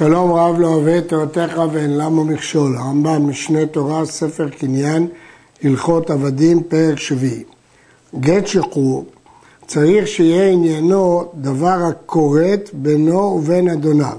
שלום 0.00 0.32
רב 0.32 0.58
לא 0.58 0.66
אוהב 0.66 1.00
תורתך 1.00 1.60
ואין 1.72 1.98
למה 1.98 2.24
מכשול. 2.24 2.76
הרמב"ם, 2.76 3.28
משנה 3.28 3.66
תורה, 3.66 4.04
ספר 4.04 4.48
קניין, 4.48 5.06
הלכות 5.62 6.10
עבדים, 6.10 6.62
פרק 6.62 6.98
שביעי. 6.98 7.42
גט 8.20 8.46
שחרור 8.46 9.04
צריך 9.66 10.06
שיהיה 10.06 10.50
עניינו 10.52 11.24
דבר 11.34 11.78
הכורת 11.88 12.70
בינו 12.72 13.18
ובין 13.18 13.68
אדוניו, 13.68 14.16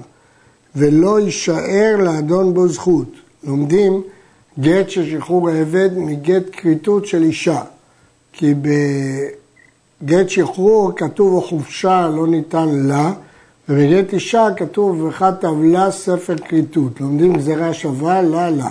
ולא 0.76 1.20
יישאר 1.20 1.96
לאדון 2.00 2.54
בו 2.54 2.68
זכות. 2.68 3.12
לומדים 3.44 4.02
גט 4.60 4.90
של 4.90 5.20
שחרור 5.20 5.50
העבד 5.50 5.90
מגט 5.98 6.44
כריתות 6.52 7.06
של 7.06 7.24
אישה, 7.24 7.62
כי 8.34 8.54
בגט 10.04 10.30
שחרור 10.30 10.92
כתוב 10.96 11.44
החופשה 11.44 12.08
לא 12.16 12.28
ניתן 12.28 12.70
לה, 12.70 13.14
ובגט 13.72 14.14
אישה 14.14 14.48
כתוב 14.56 15.02
ואחד 15.02 15.32
תבלה 15.40 15.92
ספר 15.92 16.36
כריתות. 16.38 17.02
לומדים 17.02 17.34
גזירה 17.34 17.74
שווה 17.74 18.22
לה 18.22 18.50
לה. 18.50 18.70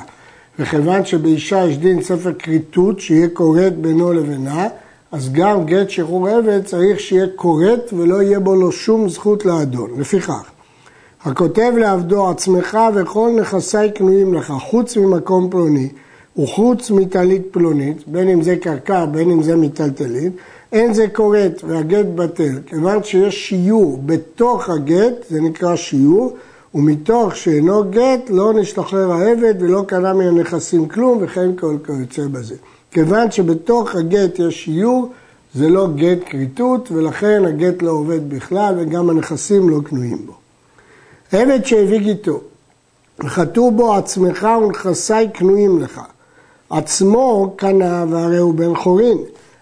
וכיוון 0.59 1.05
שבאישה 1.05 1.67
יש 1.67 1.79
דין 1.79 2.03
ספר 2.03 2.33
כריתות 2.33 3.01
שיהיה 3.01 3.29
כורת 3.29 3.77
בינו 3.77 4.13
לבינה, 4.13 4.69
אז 5.13 5.33
גם 5.33 5.65
גט 5.65 5.91
שחרור 5.91 6.29
עבד 6.29 6.65
צריך 6.65 7.01
שיהיה 7.01 7.27
כורת 7.37 7.93
ולא 7.93 8.23
יהיה 8.23 8.41
בו 8.41 8.55
לו 8.55 8.73
שום 8.73 9.09
זכות 9.09 9.45
לאדון. 9.45 9.91
לפיכך, 10.01 10.51
הכותב 11.25 11.73
לעבדו 11.77 12.31
עצמך 12.31 12.79
וכל 12.95 13.31
נכסי 13.41 13.91
קנויים 13.95 14.35
לך, 14.35 14.53
חוץ 14.61 14.97
ממקום 14.97 15.51
פלוני 15.51 15.89
וחוץ 16.39 16.91
מטלית 16.91 17.43
פלונית, 17.51 18.09
בין 18.09 18.29
אם 18.29 18.43
זה 18.43 18.57
קרקע, 18.57 19.05
בין 19.07 19.31
אם 19.31 19.43
זה 19.43 19.57
מטלטלית, 19.57 20.33
אין 20.73 20.95
זה 20.95 21.09
כורת 21.09 21.61
והגט 21.65 22.07
בטל. 22.15 22.59
כיוון 22.67 23.03
שיש 23.03 23.49
שיעור 23.49 24.03
בתוך 24.07 24.71
הגט, 24.71 25.15
זה 25.31 25.41
נקרא 25.41 25.77
שיעור, 25.77 26.37
ומתוך 26.75 27.37
שאינו 27.37 27.85
גט 27.91 28.31
לא 28.31 28.53
נשתחרר 28.55 29.13
העבד 29.13 29.55
ולא 29.61 29.85
קנה 29.87 30.13
מן 30.13 30.27
הנכסים 30.27 30.89
כלום 30.89 31.19
וכן 31.23 31.57
כל 31.57 31.77
כיוצא 31.87 32.23
בזה. 32.33 32.55
כיוון 32.91 33.31
שבתוך 33.31 33.95
הגט 33.95 34.39
יש 34.39 34.65
שיעור, 34.65 35.13
זה 35.55 35.69
לא 35.69 35.89
גט 35.95 36.19
כריתות 36.27 36.93
ולכן 36.93 37.43
הגט 37.45 37.83
לא 37.83 37.91
עובד 37.91 38.31
בכלל 38.31 38.75
וגם 38.79 39.11
הנכסים 39.11 39.69
לא 39.69 39.81
קנויים 39.85 40.27
בו. 40.27 40.33
עבד 41.33 41.65
שהביא 41.65 41.99
גיתו, 41.99 42.41
וחתו 43.19 43.71
בו 43.71 43.95
עצמך 43.95 44.49
ונכסי 44.63 45.29
קנויים 45.35 45.83
לך. 45.83 46.01
עצמו 46.71 47.55
קנה 47.57 48.05
והרי 48.11 48.39
הוא 48.39 48.55
בן 48.55 48.77
חורין, 48.77 49.19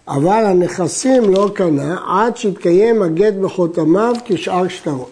אבל 0.08 0.46
הנכסים 0.46 1.34
לא 1.34 1.50
קנה 1.54 1.96
עד 2.08 2.36
שהתקיים 2.36 3.02
הגט 3.02 3.34
בחותמיו 3.34 4.14
כשאר 4.24 4.68
שטרות. 4.68 5.10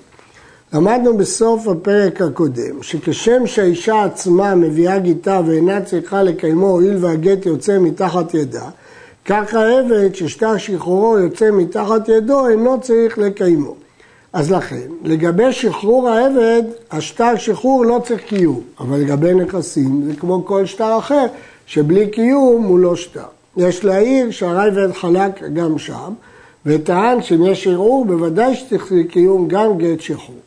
למדנו 0.73 1.17
בסוף 1.17 1.69
הפרק 1.69 2.21
הקודם, 2.21 2.83
שכשם 2.83 3.47
שהאישה 3.47 4.05
עצמה 4.05 4.55
מביאה 4.55 4.99
גיטה 4.99 5.41
ואינה 5.47 5.81
צריכה 5.81 6.23
לקיימו 6.23 6.67
הואיל 6.67 6.97
והגט 7.01 7.47
יוצא 7.47 7.79
מתחת 7.79 8.35
ידה, 8.35 8.69
כך 9.25 9.55
העבד 9.55 10.15
ששטר 10.15 10.57
שחרורו 10.57 11.19
יוצא 11.19 11.51
מתחת 11.51 12.09
ידו 12.09 12.49
אינו 12.49 12.81
צריך 12.81 13.19
לקיימו. 13.19 13.75
אז 14.33 14.53
לכן, 14.53 14.89
לגבי 15.05 15.53
שחרור 15.53 16.09
העבד, 16.09 16.63
השטר 16.91 17.37
שחרור 17.37 17.85
לא 17.85 18.01
צריך 18.05 18.21
קיום, 18.21 18.61
אבל 18.81 18.99
לגבי 18.99 19.35
נכסים 19.35 20.03
זה 20.07 20.17
כמו 20.17 20.45
כל 20.45 20.67
שטר 20.67 20.99
אחר, 20.99 21.27
שבלי 21.67 22.11
קיום 22.11 22.65
הוא 22.65 22.79
לא 22.79 22.97
שטר. 22.97 23.36
יש 23.57 23.85
להעיר 23.85 24.31
שהרייבד 24.31 24.93
חלק 24.93 25.43
גם 25.55 25.79
שם, 25.79 26.13
וטען 26.67 27.23
שאם 27.23 27.47
יש 27.47 27.67
ערעור, 27.67 28.05
בוודאי 28.05 28.55
שצריך 28.55 28.93
קיום 29.09 29.49
גם 29.49 29.79
גט 29.79 30.01
שחרור. 30.01 30.41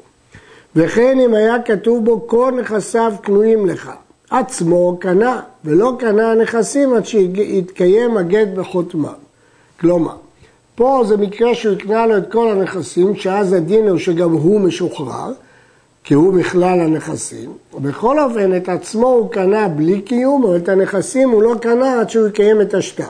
וכן 0.75 1.19
אם 1.19 1.33
היה 1.33 1.61
כתוב 1.61 2.05
בו 2.05 2.27
כל 2.27 2.53
נכסיו 2.59 3.13
קנויים 3.21 3.65
לך, 3.65 3.91
עצמו 4.29 4.97
קנה, 4.99 5.41
ולא 5.65 5.91
קנה 5.99 6.31
הנכסים 6.31 6.93
עד 6.93 7.05
שיתקיים 7.05 8.17
הגט 8.17 8.47
בחותמיו. 8.55 9.13
כלומר, 9.79 10.15
פה 10.75 11.03
זה 11.07 11.17
מקרה 11.17 11.55
שהוא 11.55 11.73
יקנה 11.73 12.07
לו 12.07 12.17
את 12.17 12.31
כל 12.31 12.51
הנכסים, 12.51 13.15
שאז 13.15 13.53
הדין 13.53 13.87
הוא 13.87 13.97
שגם 13.97 14.31
הוא 14.31 14.61
משוחרר, 14.61 15.31
כי 16.09 16.15
הוא 16.15 16.33
בכלל 16.33 16.79
הנכסים. 16.79 17.51
בכל 17.81 18.19
אופן, 18.19 18.55
את 18.57 18.69
עצמו 18.69 19.07
הוא 19.07 19.31
קנה 19.31 19.67
בלי 19.67 20.01
קיום, 20.01 20.43
אבל 20.43 20.57
את 20.57 20.69
הנכסים 20.69 21.29
הוא 21.29 21.43
לא 21.43 21.55
קנה 21.61 21.99
עד 21.99 22.09
שהוא 22.09 22.27
יקיים 22.27 22.61
את 22.61 22.73
השטר. 22.73 23.07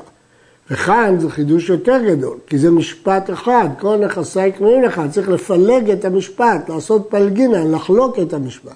וכאן 0.71 1.15
זה 1.19 1.29
חידוש 1.29 1.69
יותר 1.69 1.97
גדול, 2.07 2.38
כי 2.47 2.57
זה 2.57 2.71
משפט 2.71 3.29
אחד, 3.29 3.69
כל 3.79 3.97
נכסי 3.97 4.51
קנויים 4.51 4.83
לך, 4.83 5.01
צריך 5.11 5.29
לפלג 5.29 5.89
את 5.89 6.05
המשפט, 6.05 6.69
לעשות 6.69 7.07
פלגינן, 7.09 7.71
לחלוק 7.71 8.19
את 8.19 8.33
המשפט. 8.33 8.75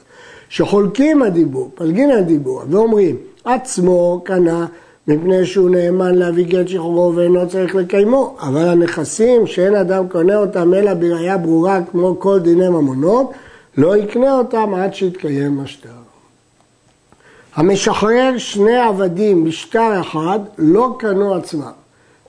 שחולקים 0.49 1.21
הדיבור, 1.21 1.71
פלגינן 1.75 2.17
הדיבור, 2.17 2.61
ואומרים, 2.69 3.17
עצמו 3.43 4.21
קנה 4.25 4.65
מפני 5.07 5.45
שהוא 5.45 5.69
נאמן 5.69 6.15
להביא 6.15 6.45
גט 6.45 6.67
שחרורו 6.67 7.15
ואינו 7.15 7.49
צריך 7.49 7.75
לקיימו, 7.75 8.35
אבל 8.41 8.67
הנכסים 8.67 9.47
שאין 9.47 9.75
אדם 9.75 10.07
קונה 10.07 10.37
אותם 10.37 10.73
אלא 10.73 10.93
בראייה 10.93 11.37
ברורה 11.37 11.79
כמו 11.91 12.19
כל 12.19 12.39
דיני 12.39 12.69
ממונות, 12.69 13.31
לא 13.77 13.97
יקנה 13.97 14.37
אותם 14.37 14.73
עד 14.73 14.93
שיתקיים 14.93 15.59
השטר. 15.59 15.89
המשחרר 17.55 18.37
שני 18.37 18.77
עבדים 18.77 19.43
בשטר 19.43 20.01
אחד 20.01 20.39
לא 20.57 20.95
קנו 20.99 21.35
עצמם. 21.35 21.71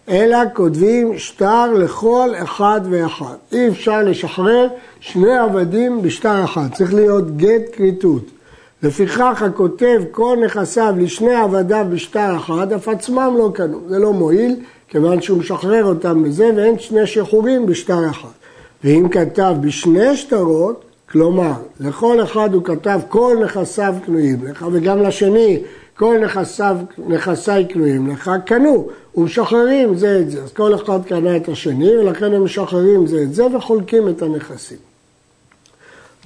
אלא 0.08 0.38
כותבים 0.52 1.18
שטר 1.18 1.72
לכל 1.72 2.30
אחד 2.42 2.80
ואחד. 2.90 3.34
אי 3.52 3.68
אפשר 3.68 4.02
לשחרר 4.02 4.68
שני 5.00 5.36
עבדים 5.36 6.02
בשטר 6.02 6.44
אחד, 6.44 6.66
צריך 6.74 6.94
להיות 6.94 7.36
גט 7.36 7.62
כריתות. 7.72 8.22
לפיכך 8.82 9.42
הכותב 9.42 10.02
כל 10.10 10.36
נכסיו 10.44 10.94
לשני 10.98 11.34
עבדיו 11.34 11.86
בשטר 11.90 12.36
אחד, 12.36 12.72
אף 12.72 12.88
עצמם 12.88 13.34
לא 13.38 13.50
קנו. 13.54 13.80
זה 13.88 13.98
לא 13.98 14.12
מועיל, 14.12 14.56
כיוון 14.88 15.20
שהוא 15.20 15.38
משחרר 15.38 15.84
אותם 15.84 16.22
בזה, 16.22 16.50
ואין 16.56 16.78
שני 16.78 17.06
שחרורים 17.06 17.66
בשטר 17.66 18.10
אחד. 18.10 18.28
ואם 18.84 19.08
כתב 19.10 19.54
בשני 19.60 20.16
שטרות, 20.16 20.84
כלומר, 21.14 21.52
לכל 21.80 22.22
אחד 22.22 22.54
הוא 22.54 22.64
כתב 22.64 23.00
כל 23.08 23.36
נכסיו 23.44 23.94
קנויים 24.06 24.44
לך, 24.44 24.66
וגם 24.72 25.02
לשני 25.02 25.62
כל 25.96 26.18
נכסיו, 26.18 26.76
נכסיי 27.08 27.68
קנויים 27.68 28.10
לך, 28.10 28.30
קנו 28.46 28.88
ומשחררים 29.16 29.94
זה 29.94 30.18
את 30.20 30.30
זה. 30.30 30.42
אז 30.42 30.52
כל 30.52 30.74
אחד 30.74 30.98
קנה 31.06 31.36
את 31.36 31.48
השני, 31.48 31.96
ולכן 31.96 32.32
הם 32.32 32.44
משחררים 32.44 33.06
זה 33.06 33.22
את 33.22 33.34
זה 33.34 33.56
וחולקים 33.56 34.08
את 34.08 34.22
הנכסים. 34.22 34.78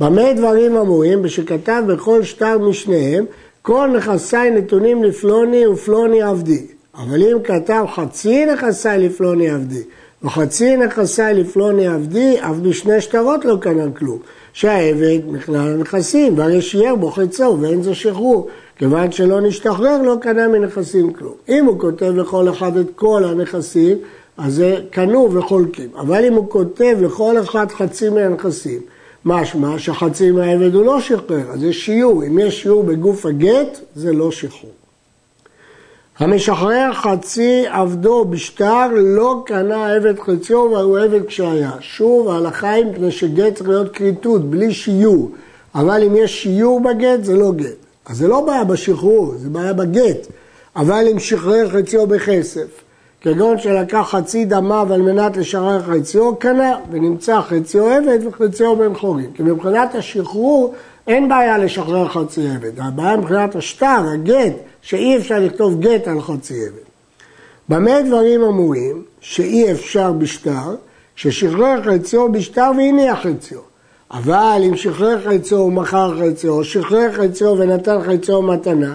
במה 0.01 0.33
דברים 0.33 0.77
אמורים? 0.77 1.23
בשכתב 1.23 1.83
בכל 1.87 2.23
שטר 2.23 2.59
משניהם, 2.59 3.25
כל 3.63 3.91
נכסיי 3.97 4.51
נתונים 4.51 5.05
לפלוני 5.05 5.67
ופלוני 5.67 6.23
עבדי. 6.23 6.67
אבל 6.95 7.23
אם 7.23 7.39
כתב 7.45 7.85
חצי 7.95 8.47
נכסיי 8.47 8.99
לפלוני 8.99 9.51
עבדי, 9.51 9.83
וחצי 10.23 10.77
נכסיי 10.77 11.35
לפלוני 11.35 11.87
עבדי, 11.87 12.37
אף 12.41 12.57
בשני 12.57 13.01
שטרות 13.01 13.45
לא 13.45 13.57
קנה 13.61 13.91
כלום. 13.97 14.19
שהעבד 14.59 15.19
מכלל 15.27 15.75
הנכסים, 15.75 16.39
והרי 16.39 16.63
שיער 16.63 16.95
בו 16.95 17.11
חצו 17.11 17.59
ואין 17.61 17.83
זה 17.83 17.95
שחרור. 17.95 18.49
כיוון 18.77 19.13
שלא 19.13 19.41
נשתחרר, 19.41 20.03
לא 20.03 20.17
קנה 20.21 20.49
מנכסים 20.49 21.13
כלום. 21.13 21.35
אם 21.49 21.65
הוא 21.65 21.81
כותב 21.81 22.13
לכל 22.17 22.49
אחד 22.49 22.77
את 22.77 22.87
כל 22.95 23.25
הנכסים, 23.25 23.97
אז 24.37 24.55
זה 24.55 24.77
קנו 24.91 25.29
וחולקים. 25.33 25.89
אבל 25.97 26.25
אם 26.25 26.33
הוא 26.33 26.51
כותב 26.51 26.97
לכל 27.01 27.39
אחד 27.39 27.71
חצי 27.71 28.09
מהנכסים, 28.09 28.81
משמע 29.25 29.79
שחצי 29.79 30.31
מהעבד 30.31 30.75
הוא 30.75 30.85
לא 30.85 31.01
שחרר, 31.01 31.51
אז 31.51 31.63
יש 31.63 31.87
שיעור. 31.87 32.25
אם 32.25 32.39
יש 32.39 32.63
שיעור 32.63 32.83
בגוף 32.83 33.27
הגט, 33.27 33.79
זה 33.95 34.13
לא 34.13 34.31
שחרור. 34.31 34.78
המשחרר 36.19 36.91
חצי 36.93 37.65
עבדו 37.69 38.25
בשטר 38.25 38.87
לא 38.93 39.43
קנה 39.47 39.95
עבד 39.95 40.19
חציו 40.19 40.59
והוא 40.59 40.99
עבד 40.99 41.27
כשהיה. 41.27 41.71
שוב, 41.81 42.29
ההלכה 42.29 42.71
היא 42.71 42.85
מפני 42.85 43.11
שגט 43.11 43.55
צריך 43.55 43.69
להיות 43.69 43.93
כריתות, 43.93 44.51
בלי 44.51 44.75
שיעור. 44.75 45.31
אבל 45.75 46.03
אם 46.03 46.17
יש 46.17 46.43
שיעור 46.43 46.81
בגט, 46.81 47.25
זה 47.25 47.37
לא 47.37 47.53
גט. 47.53 47.87
אז 48.07 48.17
זה 48.17 48.29
לא 48.29 48.41
בעיה 48.41 48.65
בשחרור, 48.65 49.35
זה 49.37 49.49
בעיה 49.49 49.73
בגט. 49.73 50.27
אבל 50.77 51.05
אם 51.13 51.19
שחרר 51.19 51.69
חציו 51.71 52.07
בכסף, 52.07 52.69
כגון 53.21 53.59
שלקח 53.59 54.09
חצי 54.11 54.45
דמיו 54.45 54.89
על 54.93 55.03
מנת 55.03 55.37
לשחרר 55.37 55.83
חציו, 55.83 56.37
קנה, 56.37 56.77
ונמצא 56.91 57.41
חציו 57.41 57.87
עבד 57.87 58.19
וחציו 58.27 58.77
בן 58.77 58.95
חורים. 58.95 59.33
כי 59.35 59.43
מבחינת 59.43 59.95
השחרור 59.95 60.75
אין 61.09 61.29
בעיה 61.29 61.59
לשחרר 61.59 62.09
חצי 62.09 62.49
עבד. 62.49 62.81
הבעיה 62.81 63.17
מבחינת 63.17 63.57
השטר, 63.57 64.01
הגט, 64.15 64.53
שאי 64.83 65.17
אפשר 65.17 65.39
לכתוב 65.39 65.81
גט 65.81 66.09
על 66.09 66.21
חצי 66.21 66.55
עבד. 66.55 66.89
במה 67.69 68.03
דברים 68.03 68.43
אמורים 68.43 69.03
שאי 69.21 69.73
אפשר 69.73 70.13
בשטר, 70.13 70.75
ששחרר 71.17 71.83
חציו 71.83 72.33
בשטר 72.33 72.71
והניח 72.77 73.19
חציו. 73.19 73.59
אבל 74.11 74.63
אם 74.69 74.77
שחרר 74.77 75.21
חציו 75.21 75.59
ומכר 75.59 76.19
חציו, 76.21 76.65
שחרר 76.65 77.13
חציו 77.13 77.55
ונתן 77.59 77.99
חציו 78.03 78.43
מתנה, 78.43 78.95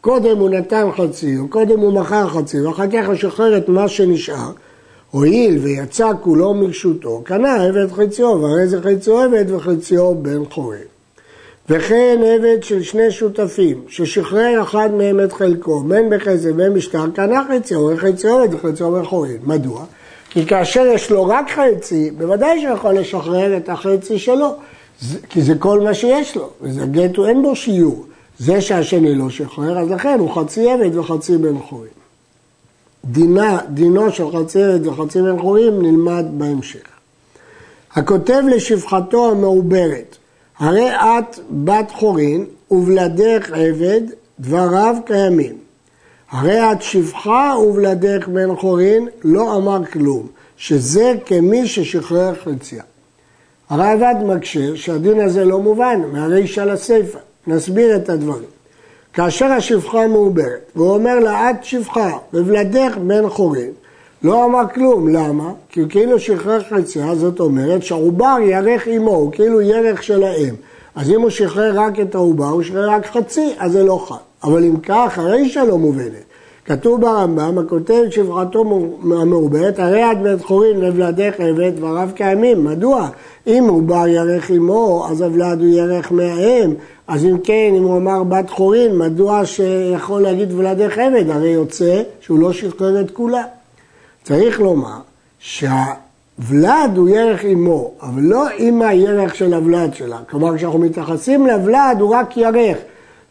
קודם 0.00 0.38
הוא 0.38 0.50
נתן 0.50 0.88
חציו, 0.96 1.48
קודם 1.48 1.80
הוא 1.80 1.92
מכר 1.92 2.28
חציו, 2.28 2.64
ואחר 2.64 2.90
כך 2.90 3.06
הוא 3.06 3.14
שחרר 3.14 3.56
את 3.56 3.68
מה 3.68 3.88
שנשאר, 3.88 4.50
הואיל 5.10 5.58
ויצא 5.58 6.12
כולו 6.20 6.54
מרשותו, 6.54 7.22
קנה 7.24 7.64
עבד 7.64 7.92
חציו, 7.92 8.42
והרי 8.42 8.68
זה 8.68 8.82
חציו 8.82 9.20
עבד 9.20 9.50
וחציו 9.50 10.14
בן 10.14 10.44
חורם. 10.44 10.97
וכן 11.70 12.18
עבד 12.24 12.62
של 12.62 12.82
שני 12.82 13.10
שותפים, 13.10 13.82
ששחרר 13.88 14.62
אחד 14.62 14.94
מהם 14.94 15.20
את 15.20 15.32
חלקו, 15.32 15.80
בין 15.80 16.10
בחסד 16.10 16.50
ובין 16.50 16.74
בשטר, 16.74 17.04
קנה 17.14 17.42
חציו, 17.48 17.90
וחציו 17.94 18.30
עובד 18.30 18.54
וחציו 18.54 18.92
בן 18.92 19.04
חורין. 19.04 19.38
מדוע? 19.42 19.84
כי 20.30 20.46
כאשר 20.46 20.86
יש 20.86 21.10
לו 21.10 21.24
רק 21.24 21.50
חצי, 21.50 22.10
בוודאי 22.10 22.60
שהוא 22.60 22.74
יכול 22.74 22.98
לשחרר 22.98 23.56
את 23.56 23.68
החצי 23.68 24.18
שלו, 24.18 24.54
כי 25.28 25.42
זה 25.42 25.54
כל 25.58 25.80
מה 25.80 25.94
שיש 25.94 26.36
לו, 26.36 26.50
וזה 26.60 26.86
גט 26.86 27.18
אין 27.28 27.42
בו 27.42 27.56
שיעור. 27.56 28.04
זה 28.38 28.60
שהשני 28.60 29.14
לא 29.14 29.30
שחרר, 29.30 29.78
אז 29.78 29.90
לכן 29.90 30.18
הוא 30.18 30.30
חצי 30.34 30.70
עבד 30.70 30.96
וחצי 30.96 31.36
בן 31.36 31.58
חורין. 31.58 31.90
דינה, 33.04 33.58
דינו 33.68 34.12
של 34.12 34.24
חצי 34.32 34.62
עבד 34.62 34.86
וחצי 34.86 35.22
בן 35.22 35.38
חורין 35.38 35.78
נלמד 35.82 36.24
בהמשך. 36.30 36.80
הכותב 37.92 38.42
לשפחתו 38.50 39.30
המעוברת, 39.30 40.16
הרי 40.58 40.90
את 40.90 41.38
בת 41.50 41.90
חורין 41.90 42.44
ובלדך 42.70 43.50
עבד, 43.52 44.00
דבריו 44.40 44.96
קיימים. 45.04 45.54
הרי 46.30 46.72
את 46.72 46.82
שפחה 46.82 47.54
ובלדך 47.66 48.28
בן 48.28 48.56
חורין, 48.56 49.08
לא 49.24 49.56
אמר 49.56 49.84
כלום, 49.84 50.26
שזה 50.56 51.12
כמי 51.26 51.66
ששחרר 51.66 52.34
חציה. 52.34 52.82
הרעב"ד 53.70 54.14
מקשה 54.26 54.76
שהדין 54.76 55.20
הזה 55.20 55.44
לא 55.44 55.60
מובן 55.60 56.00
מהרישא 56.12 56.60
לסיפא. 56.60 57.18
נסביר 57.48 57.96
את 57.96 58.08
הדברים. 58.08 58.48
כאשר 59.12 59.46
השפחה 59.46 60.06
מעוברת, 60.06 60.70
והוא 60.76 60.94
אומר 60.94 61.18
לה, 61.18 61.50
את 61.50 61.64
שפחה, 61.64 62.18
ובלדך 62.34 62.96
בן 63.06 63.28
חורין, 63.28 63.70
לא 64.22 64.44
אמר 64.44 64.62
כלום, 64.74 65.08
למה? 65.08 65.52
כי 65.68 65.80
הוא 65.80 65.88
כאילו 65.88 66.18
שחרר 66.18 66.60
חציה, 66.62 67.14
זאת 67.14 67.40
אומרת 67.40 67.82
שהעובר 67.82 68.36
ירך 68.42 68.86
עמו, 68.86 69.10
הוא 69.10 69.32
כאילו 69.32 69.60
ירך 69.60 70.02
של 70.02 70.22
האם. 70.22 70.54
אז 70.94 71.10
אם 71.10 71.20
הוא 71.20 71.30
שחרר 71.30 71.80
רק 71.80 72.00
את 72.00 72.14
העובר, 72.14 72.48
הוא 72.48 72.62
שחרר 72.62 72.90
רק 72.90 73.06
חצי, 73.06 73.54
אז 73.58 73.72
זה 73.72 73.84
לא 73.84 74.04
חל. 74.08 74.14
אבל 74.44 74.64
אם 74.64 74.76
כך, 74.82 75.18
הרישא 75.18 75.58
לא 75.58 75.78
מובנת. 75.78 76.28
כתוב 76.64 77.00
ברמב"ם, 77.00 77.58
הכותב 77.58 78.02
את 78.06 78.12
שפחתו 78.12 78.64
המעוברת, 79.02 79.78
הרי 79.78 80.02
עד 80.02 80.22
בית 80.22 80.42
חורין 80.42 80.80
לבלדך 80.80 81.34
עבד 81.38 81.76
דבריו 81.76 82.08
קיימים. 82.14 82.64
מדוע? 82.64 83.08
אם 83.46 83.66
עובר 83.68 84.08
ירך 84.08 84.50
עמו, 84.50 85.06
אז 85.10 85.20
הוולד 85.20 85.60
הוא 85.60 85.68
ירך 85.68 86.12
מהאם. 86.12 86.74
אז 87.08 87.24
אם 87.24 87.38
כן, 87.44 87.72
אם 87.76 87.82
הוא 87.82 87.96
אמר 87.96 88.22
בת 88.22 88.50
חורין, 88.50 88.98
מדוע 88.98 89.46
שיכול 89.46 90.22
להגיד 90.22 90.52
ולדך 90.52 90.98
עבד? 90.98 91.30
הרי 91.30 91.48
יוצא 91.48 92.02
שהוא 92.20 92.38
לא 92.38 92.52
שחרר 92.52 93.00
את 93.00 93.10
כולה. 93.10 93.42
צריך 94.28 94.60
לומר 94.60 94.98
שהוולד 95.38 96.96
הוא 96.96 97.08
ירך 97.08 97.44
אמו, 97.44 97.92
אבל 98.02 98.22
לא 98.22 98.48
אימא 98.48 98.84
ירך 98.84 99.34
של 99.34 99.54
הוולד 99.54 99.94
שלה. 99.94 100.18
כלומר, 100.30 100.56
כשאנחנו 100.56 100.78
מתייחסים 100.78 101.46
לוולד 101.46 101.96
הוא 102.00 102.14
רק 102.14 102.36
ירך. 102.36 102.78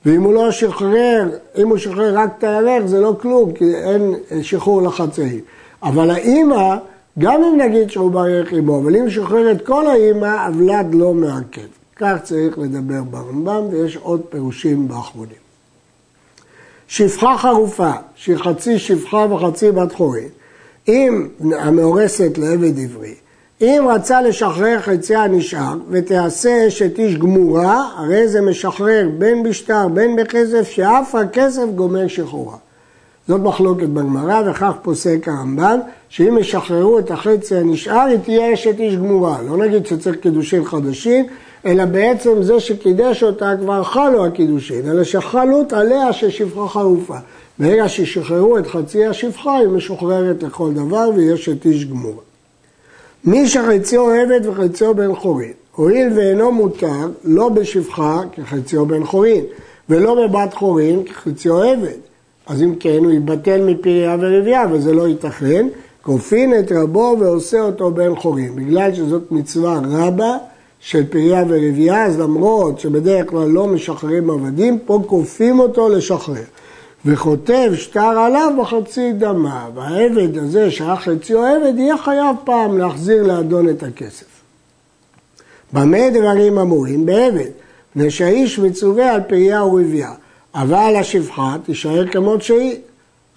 ואם 0.05 0.23
הוא 0.23 0.33
לא 0.33 0.51
שחרר, 0.51 1.29
אם 1.57 1.69
הוא 1.69 1.77
שחרר 1.77 2.17
רק 2.17 2.29
את 2.37 2.43
הירך 2.43 2.85
זה 2.85 3.01
לא 3.01 3.15
כלום, 3.21 3.51
כי 3.51 3.75
אין 3.75 4.13
שחרור 4.41 4.81
לחצאים. 4.81 5.39
אבל 5.83 6.11
האימא, 6.11 6.75
גם 7.19 7.43
אם 7.43 7.61
נגיד 7.61 7.91
שהוא 7.91 8.11
בא 8.11 8.29
ירך 8.29 8.53
אמו, 8.53 8.79
אבל 8.79 8.95
אם 8.95 9.09
שחרר 9.09 9.51
את 9.51 9.65
כל 9.65 9.87
האימא, 9.87 10.47
הוולד 10.47 10.93
לא 10.93 11.13
מעכב. 11.13 11.67
כך 11.95 12.15
צריך 12.23 12.59
לדבר 12.59 13.03
ברמב"ם, 13.03 13.63
ויש 13.69 13.97
עוד 13.97 14.21
פירושים 14.29 14.87
באחרונים. 14.87 15.47
שפחה 16.87 17.37
חרופה, 17.37 17.91
שהיא 18.15 18.37
חצי 18.37 18.79
שפחה 18.79 19.25
וחצי 19.29 19.71
בת 19.71 19.93
חורין, 19.93 20.29
אם 20.87 21.27
המאורסת 21.59 22.37
לעבד 22.37 22.79
עברי, 22.79 23.13
אם 23.61 23.85
רצה 23.89 24.21
לשחרר 24.21 24.79
חציה 24.79 25.27
נשאר 25.27 25.77
ותעשה 25.89 26.67
אשת 26.67 26.99
איש 26.99 27.15
גמורה, 27.15 27.89
הרי 27.97 28.27
זה 28.27 28.41
משחרר 28.41 29.09
בין 29.17 29.43
בשטר 29.43 29.87
בין 29.87 30.15
בכסף 30.15 30.69
שאף 30.69 31.15
הכסף 31.15 31.65
גומר 31.75 32.07
שחרורה. 32.07 32.57
זאת 33.27 33.41
מחלוקת 33.41 33.87
בגמרא 33.87 34.41
וכך 34.49 34.73
פוסק 34.81 35.27
הרמב"ם 35.27 35.79
שאם 36.09 36.37
ישחררו 36.37 36.99
את 36.99 37.11
החצי 37.11 37.55
הנשאר 37.55 38.05
היא 38.09 38.17
תהיה 38.17 38.53
אשת 38.53 38.79
איש 38.79 38.95
גמורה. 38.95 39.37
לא 39.41 39.57
נגיד 39.57 39.85
שצריך 39.85 40.15
קידושין 40.15 40.65
חדשים 40.65 41.25
אלא 41.65 41.85
בעצם 41.85 42.43
זה 42.43 42.59
שקידש 42.59 43.23
אותה 43.23 43.53
כבר 43.61 43.83
חלו 43.83 44.25
הקידושין, 44.25 44.89
אלא 44.89 45.03
שחלות 45.03 45.73
עליה 45.73 46.13
ששפחה 46.13 46.67
חרופה. 46.67 47.17
ברגע 47.59 47.89
ששחררו 47.89 48.57
את 48.57 48.67
חצי 48.67 49.05
השפחה 49.05 49.57
היא 49.57 49.67
משוחררת 49.67 50.43
לכל 50.43 50.73
דבר 50.73 51.09
ויש 51.15 51.49
את 51.49 51.65
איש 51.65 51.85
גמורה. 51.85 52.23
מי 53.23 53.47
שחציו 53.47 54.09
עבד 54.09 54.45
וחציו 54.45 54.95
בן 54.95 55.15
חורין, 55.15 55.53
הואיל 55.75 56.07
ואינו 56.15 56.51
מותר 56.51 57.09
לא 57.23 57.49
בשפחה 57.49 58.21
כחציו 58.31 58.85
בן 58.85 59.03
חורין, 59.03 59.43
ולא 59.89 60.15
בבת 60.15 60.53
חורין 60.53 61.03
כחציו 61.03 61.63
עבד. 61.63 61.97
אז 62.47 62.61
אם 62.61 62.75
כן 62.79 62.97
הוא 63.03 63.11
יבטל 63.11 63.61
מפריה 63.65 64.17
ורבייה 64.19 64.65
וזה 64.71 64.93
לא 64.93 65.07
ייתכן, 65.07 65.67
כופין 66.01 66.59
את 66.59 66.71
רבו 66.71 67.15
ועושה 67.19 67.61
אותו 67.61 67.91
בן 67.91 68.15
חורין. 68.15 68.55
בגלל 68.55 68.93
שזאת 68.95 69.31
מצווה 69.31 69.79
רבה 69.83 70.37
של 70.79 71.07
פריה 71.07 71.43
ורבייה, 71.47 72.05
אז 72.05 72.19
למרות 72.19 72.79
שבדרך 72.79 73.29
כלל 73.29 73.47
לא 73.47 73.67
משחררים 73.67 74.29
עבדים, 74.29 74.79
פה 74.85 75.03
כופים 75.07 75.59
אותו 75.59 75.89
לשחרר. 75.89 76.43
וכותב 77.05 77.71
שטר 77.75 77.99
עליו 78.19 78.51
בחצי 78.61 79.13
דמה, 79.13 79.69
והעבד 79.75 80.37
הזה 80.37 80.71
שהיה 80.71 80.95
חציו 80.95 81.45
עבד 81.45 81.73
יהיה 81.77 81.97
חייב 81.97 82.35
פעם 82.43 82.77
להחזיר 82.77 83.23
לאדון 83.23 83.69
את 83.69 83.83
הכסף. 83.83 84.25
במה 85.73 86.09
דברים 86.09 86.57
אמורים? 86.57 87.05
בעבד, 87.05 87.49
מפני 87.89 88.11
שהאיש 88.11 88.59
מצווה 88.59 89.13
על 89.13 89.21
פריה 89.21 89.63
ורבייה, 89.63 90.11
אבל 90.55 90.95
השפחה 90.99 91.55
תישאר 91.65 92.07
כמות 92.07 92.41
שהיא. 92.41 92.75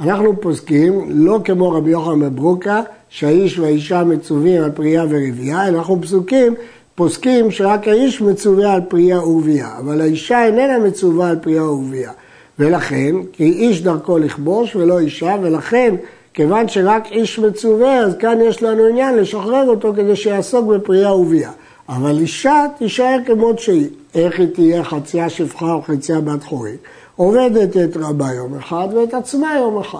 אנחנו 0.00 0.40
פוסקים 0.40 1.04
לא 1.08 1.40
כמו 1.44 1.70
רבי 1.70 1.90
יוחנן 1.90 2.18
מברוקה, 2.18 2.82
שהאיש 3.08 3.58
והאישה 3.58 4.04
מצווים 4.04 4.62
על 4.62 4.70
פריה 4.70 5.04
ורבייה, 5.08 5.68
אנחנו 5.68 6.00
פסוקים 6.02 6.54
פוסקים 6.94 7.50
שרק 7.50 7.88
האיש 7.88 8.20
מצווה 8.22 8.72
על 8.72 8.80
פריה 8.88 9.22
ורבייה, 9.22 9.78
אבל 9.78 10.00
האישה 10.00 10.44
איננה 10.44 10.78
מצווה 10.78 11.30
על 11.30 11.36
פריה 11.36 11.64
ורבייה. 11.64 12.12
ולכן, 12.60 13.14
כי 13.32 13.44
איש 13.44 13.82
דרכו 13.82 14.18
לכבוש 14.18 14.76
ולא 14.76 14.98
אישה, 14.98 15.36
ולכן, 15.42 15.94
כיוון 16.34 16.68
שרק 16.68 17.06
איש 17.10 17.38
מצווה, 17.38 17.98
אז 17.98 18.16
כאן 18.18 18.38
יש 18.44 18.62
לנו 18.62 18.86
עניין 18.86 19.16
לשחרר 19.16 19.68
אותו 19.68 19.92
כדי 19.96 20.16
שיעסוק 20.16 20.66
בפריה 20.66 21.12
ורבייה. 21.12 21.50
אבל 21.88 22.18
אישה 22.18 22.64
תישאר 22.78 23.16
כמות 23.26 23.58
שהיא. 23.58 23.88
איך 24.14 24.38
היא 24.38 24.48
תהיה 24.54 24.84
חצייה 24.84 25.28
שפחה 25.28 25.72
או 25.72 25.82
חצייה 25.82 26.20
בת 26.20 26.42
חורית? 26.42 26.80
עובדת 27.16 27.76
את 27.76 27.96
רבה 27.96 28.32
יום 28.32 28.54
אחד 28.54 28.88
ואת 28.94 29.14
עצמה 29.14 29.56
יום 29.56 29.78
אחד. 29.78 29.99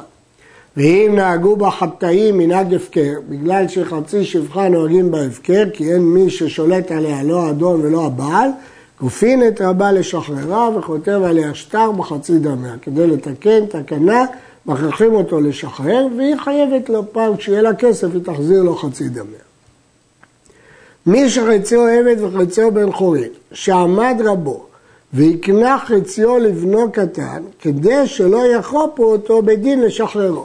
ואם 0.76 1.12
נהגו 1.16 1.56
בה 1.56 1.70
חטאים 1.70 2.38
מנהג 2.38 2.75
הפקר, 2.75 3.14
בגלל 3.28 3.68
שחצי 3.68 4.25
שפחה 4.25 4.68
נוהגים 4.68 5.11
בהפקר, 5.11 5.64
כי 5.73 5.92
אין 5.92 6.02
מי 6.02 6.30
ששולט 6.30 6.92
עליה, 6.92 7.23
לא 7.23 7.46
האדון 7.46 7.80
ולא 7.80 8.06
הבעל, 8.06 8.50
כופין 9.00 9.49
את 9.49 9.61
רבה 9.61 9.92
לשחררה 9.92 10.78
וכותב 10.78 11.21
עליה 11.25 11.54
שטר 11.54 11.90
בחצי 11.90 12.38
דמיה. 12.38 12.75
כדי 12.83 13.07
לתקן 13.07 13.66
תקנה, 13.66 14.25
מכריחים 14.66 15.14
אותו 15.14 15.40
לשחרר, 15.40 16.07
והיא 16.16 16.37
חייבת 16.45 16.88
לו 16.88 17.12
פעם, 17.12 17.37
כשיהיה 17.37 17.62
לה 17.62 17.75
כסף, 17.75 18.09
היא 18.12 18.23
תחזיר 18.25 18.62
לו 18.62 18.76
חצי 18.76 19.09
דמיה. 19.09 19.40
מי 21.07 21.30
שחציו 21.30 21.87
עבד 21.87 22.16
וחציו 22.21 22.75
בן 22.75 22.92
חורין, 22.92 23.28
שעמד 23.52 24.16
רבו 24.25 24.66
והקנה 25.12 25.78
חציו 25.78 26.38
לבנו 26.38 26.92
קטן, 26.92 27.42
כדי 27.61 28.07
שלא 28.07 28.47
יחופו 28.47 29.04
אותו 29.04 29.42
בדין 29.42 29.80
לשחררו. 29.80 30.45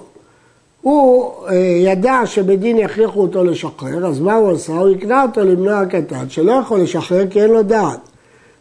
הוא 0.81 1.31
אה, 1.47 1.55
ידע 1.79 2.21
שבדין 2.25 2.77
יכריחו 2.77 3.21
אותו 3.21 3.43
לשחרר, 3.43 4.05
אז 4.05 4.19
מה 4.19 4.35
הוא 4.35 4.51
עשה? 4.51 4.73
הוא 4.73 4.89
הקנה 4.89 5.23
אותו 5.23 5.43
לבנו 5.43 5.71
הקטן, 5.71 6.29
שלא 6.29 6.51
יכול 6.51 6.81
לשחרר 6.81 7.27
כי 7.29 7.41
אין 7.41 7.49
לו 7.49 7.63
דעת. 7.63 7.99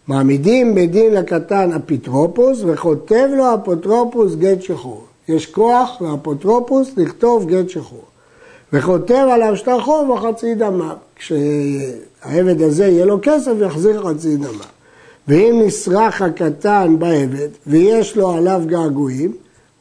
מעמידים 0.09 0.75
בדין 0.75 1.15
לקטן 1.15 1.73
אפיטרופוס 1.73 2.63
וכותב 2.67 3.29
לו 3.37 3.55
אפוטרופוס 3.55 4.35
גט 4.35 4.63
שחרור. 4.63 5.05
יש 5.29 5.47
כוח 5.47 6.03
לאפוטרופוס 6.03 6.91
לכתוב 6.97 7.47
גט 7.47 7.69
שחרור. 7.69 8.05
וכותב 8.73 9.27
עליו 9.33 9.57
שטר 9.57 9.81
חוב 9.81 10.11
וחצי 10.11 10.55
דמה. 10.55 10.95
כשהעבד 11.17 12.63
הזה 12.63 12.87
יהיה 12.87 13.05
לו 13.05 13.19
כסף, 13.23 13.53
יחזיר 13.61 14.09
חצי 14.09 14.37
דמה. 14.37 14.65
ואם 15.29 15.63
נסרח 15.65 16.23
הקטן 16.23 16.97
בעבד 16.99 17.49
ויש 17.67 18.17
לו 18.17 18.31
עליו 18.31 18.63
געגועים, 18.67 19.33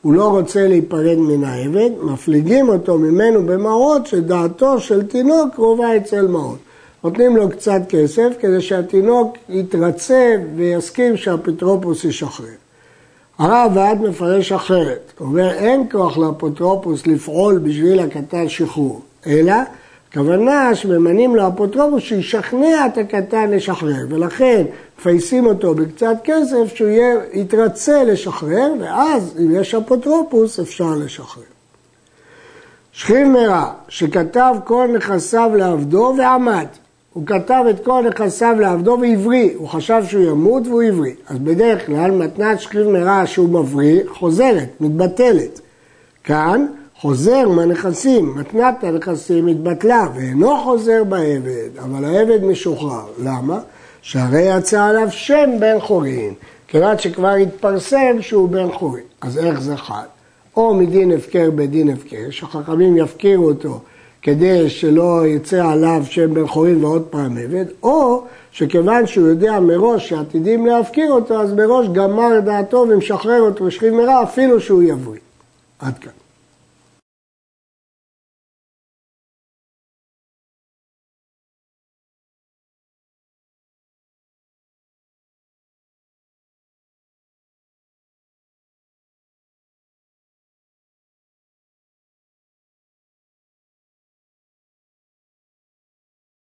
הוא 0.01 0.13
לא 0.13 0.27
רוצה 0.27 0.67
להיפרד 0.67 1.17
מן 1.17 1.43
העבד, 1.43 1.89
מפליגים 2.01 2.69
אותו 2.69 2.97
ממנו 2.97 3.45
במעות 3.45 4.07
שדעתו 4.07 4.79
של 4.79 5.07
תינוק 5.07 5.55
קרובה 5.55 5.97
אצל 5.97 6.27
מעות. 6.27 6.57
נותנים 7.03 7.37
לו 7.37 7.49
קצת 7.49 7.81
כסף 7.89 8.33
כדי 8.39 8.61
שהתינוק 8.61 9.37
יתרצה 9.49 10.35
ויסכים 10.55 11.17
שהאפוטרופוס 11.17 12.03
ישחרר. 12.03 12.47
הרב 13.37 13.71
ועד 13.75 14.01
מפרש 14.01 14.51
אחרת, 14.51 15.13
אומר 15.19 15.51
אין 15.51 15.87
כוח 15.91 16.17
לאפוטרופוס 16.17 17.07
לפעול 17.07 17.57
בשביל 17.57 17.99
הקטן 17.99 18.49
שחרור, 18.49 19.01
אלא 19.27 19.53
הכוונה 20.09 20.75
שממנים 20.75 21.35
לו 21.35 21.47
אפוטרופוס 21.47 22.03
שישכנע 22.03 22.85
את 22.85 22.97
הקטן 22.97 23.51
לשחרר, 23.51 24.05
ולכן 24.09 24.63
מפייסים 24.99 25.45
אותו 25.45 25.75
בקצת 25.75 26.15
כסף 26.23 26.75
שהוא 26.75 26.89
יהיה, 26.89 27.15
יתרצה 27.33 28.03
לשחרר, 28.03 28.73
ואז 28.79 29.37
אם 29.39 29.55
יש 29.55 29.75
אפוטרופוס 29.75 30.59
אפשר 30.59 30.95
לשחרר. 31.05 31.43
שכיב 32.91 33.27
מרע, 33.27 33.71
שכתב 33.87 34.55
כל 34.63 34.87
נכסיו 34.95 35.51
לעבדו 35.55 36.15
ועמד. 36.17 36.67
הוא 37.13 37.25
כתב 37.25 37.63
את 37.69 37.85
כל 37.85 38.03
נכסיו 38.09 38.55
לעבדו 38.59 38.97
והבריא, 39.01 39.49
הוא 39.55 39.67
חשב 39.67 40.03
שהוא 40.07 40.23
ימות 40.23 40.67
והוא 40.67 40.83
הבריא. 40.83 41.13
אז 41.27 41.39
בדרך 41.39 41.85
כלל 41.85 42.11
מתנת 42.11 42.59
שכיב 42.59 42.87
מרע 42.87 43.23
שהוא 43.25 43.49
מבריא 43.49 44.01
חוזרת, 44.07 44.69
מתבטלת. 44.79 45.61
כאן 46.23 46.65
חוזר 46.95 47.49
מהנכסים, 47.49 48.35
מתנת 48.37 48.83
הנכסים 48.83 49.47
התבטלה 49.47 50.07
ואינו 50.15 50.57
חוזר 50.63 51.03
בעבד, 51.03 51.69
אבל 51.79 52.05
העבד 52.05 52.43
משוחרר. 52.43 53.05
למה? 53.23 53.59
שהרי 54.01 54.57
יצא 54.57 54.83
עליו 54.83 55.07
שם 55.11 55.49
בן 55.59 55.79
חורין, 55.79 56.33
כיוון 56.67 56.97
שכבר 56.97 57.33
התפרסם 57.33 58.21
שהוא 58.21 58.49
בן 58.49 58.71
חורין. 58.71 59.03
אז 59.21 59.37
איך 59.37 59.61
זה 59.61 59.77
חל? 59.77 60.05
או 60.57 60.73
מדין 60.73 61.11
הפקר 61.11 61.51
בדין 61.55 61.89
הפקר, 61.89 62.29
שחכמים 62.29 62.97
יפקירו 62.97 63.45
אותו 63.45 63.79
כדי 64.23 64.69
שלא 64.69 65.27
יצא 65.27 65.65
עליו 65.65 66.03
שם 66.09 66.33
בן 66.33 66.47
חורין 66.47 66.83
ועוד 66.83 67.03
פעם 67.09 67.37
עבד, 67.37 67.65
או 67.83 68.23
שכיוון 68.51 69.07
שהוא 69.07 69.27
יודע 69.27 69.59
מראש 69.59 70.09
שעתידים 70.09 70.65
להפקיר 70.65 71.11
אותו, 71.11 71.41
אז 71.41 71.53
מראש 71.53 71.87
גמר 71.87 72.39
דעתו 72.39 72.85
ומשחרר 72.89 73.41
אותו 73.41 73.65
בשכיב 73.65 73.93
מרע 73.93 74.23
אפילו 74.23 74.61
שהוא 74.61 74.83
יבריא. 74.83 75.19
עד 75.79 75.97
כאן. 75.97 76.22